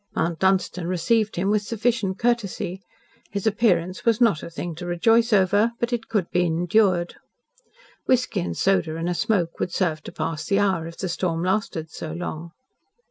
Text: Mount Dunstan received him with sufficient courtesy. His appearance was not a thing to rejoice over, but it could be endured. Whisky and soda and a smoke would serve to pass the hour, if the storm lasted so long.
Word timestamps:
Mount 0.15 0.39
Dunstan 0.39 0.87
received 0.87 1.35
him 1.35 1.51
with 1.51 1.61
sufficient 1.61 2.17
courtesy. 2.17 2.81
His 3.29 3.45
appearance 3.45 4.03
was 4.03 4.19
not 4.19 4.41
a 4.41 4.49
thing 4.49 4.73
to 4.81 4.87
rejoice 4.87 5.31
over, 5.31 5.73
but 5.79 5.93
it 5.93 6.07
could 6.07 6.27
be 6.31 6.43
endured. 6.43 7.17
Whisky 8.07 8.39
and 8.39 8.57
soda 8.57 8.95
and 8.97 9.07
a 9.07 9.13
smoke 9.13 9.59
would 9.59 9.71
serve 9.71 10.01
to 10.01 10.11
pass 10.11 10.47
the 10.47 10.57
hour, 10.57 10.87
if 10.87 10.97
the 10.97 11.07
storm 11.07 11.43
lasted 11.43 11.91
so 11.91 12.13
long. 12.13 12.49